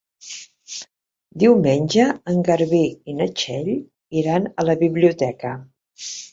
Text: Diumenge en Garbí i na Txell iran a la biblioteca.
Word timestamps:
Diumenge 1.43 2.07
en 2.33 2.41
Garbí 2.49 2.81
i 3.13 3.17
na 3.21 3.29
Txell 3.43 3.71
iran 4.25 4.51
a 4.63 4.69
la 4.71 4.81
biblioteca. 4.85 5.57